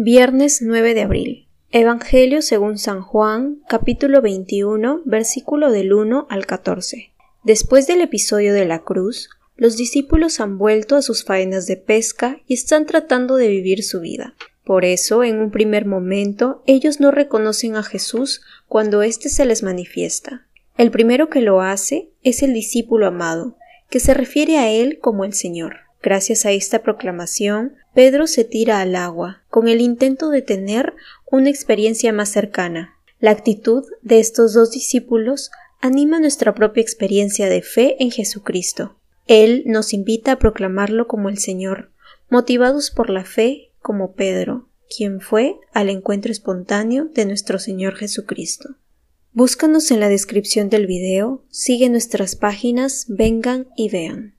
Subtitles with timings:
[0.00, 1.48] Viernes 9 de abril.
[1.72, 7.10] Evangelio según San Juan, capítulo 21, versículo del 1 al 14.
[7.42, 12.38] Después del episodio de la cruz, los discípulos han vuelto a sus faenas de pesca
[12.46, 14.36] y están tratando de vivir su vida.
[14.62, 19.64] Por eso, en un primer momento, ellos no reconocen a Jesús cuando éste se les
[19.64, 20.46] manifiesta.
[20.76, 23.56] El primero que lo hace es el discípulo amado,
[23.90, 25.88] que se refiere a él como el Señor.
[26.00, 30.94] Gracias a esta proclamación, Pedro se tira al agua, con el intento de tener
[31.32, 32.96] una experiencia más cercana.
[33.18, 38.96] La actitud de estos dos discípulos anima nuestra propia experiencia de fe en Jesucristo.
[39.26, 41.90] Él nos invita a proclamarlo como el Señor,
[42.30, 48.76] motivados por la fe como Pedro, quien fue al encuentro espontáneo de nuestro Señor Jesucristo.
[49.32, 54.37] Búscanos en la descripción del video, sigue nuestras páginas, vengan y vean.